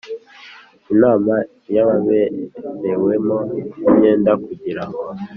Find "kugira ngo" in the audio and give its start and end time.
4.45-5.03